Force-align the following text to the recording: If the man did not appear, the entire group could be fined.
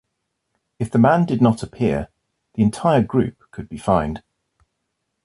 If 0.79 0.89
the 0.89 0.97
man 0.97 1.27
did 1.27 1.43
not 1.43 1.61
appear, 1.61 2.07
the 2.55 2.63
entire 2.63 3.03
group 3.03 3.43
could 3.51 3.69
be 3.69 3.77
fined. 3.77 4.23